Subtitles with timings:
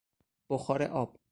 [0.49, 1.19] بخار آب